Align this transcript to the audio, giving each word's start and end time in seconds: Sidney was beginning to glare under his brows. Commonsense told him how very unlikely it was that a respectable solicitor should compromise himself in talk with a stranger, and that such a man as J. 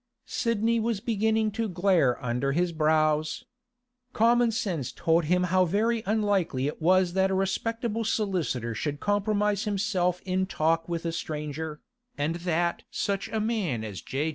Sidney 0.25 0.79
was 0.79 0.99
beginning 0.99 1.51
to 1.51 1.69
glare 1.69 2.17
under 2.25 2.53
his 2.53 2.71
brows. 2.71 3.45
Commonsense 4.13 4.91
told 4.91 5.25
him 5.25 5.43
how 5.53 5.63
very 5.63 6.01
unlikely 6.07 6.65
it 6.65 6.81
was 6.81 7.13
that 7.13 7.29
a 7.29 7.35
respectable 7.35 8.03
solicitor 8.03 8.73
should 8.73 8.99
compromise 8.99 9.65
himself 9.65 10.19
in 10.25 10.47
talk 10.47 10.89
with 10.89 11.05
a 11.05 11.11
stranger, 11.11 11.81
and 12.17 12.37
that 12.37 12.81
such 12.89 13.29
a 13.29 13.39
man 13.39 13.83
as 13.83 14.01
J. 14.01 14.29